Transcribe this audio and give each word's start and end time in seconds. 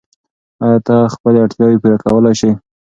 آیا 0.65 0.79
ته 0.87 0.95
خپلې 1.13 1.37
اړتیاوې 1.45 1.77
پوره 1.81 1.97
کولای 2.05 2.33
سې؟ 2.41 2.49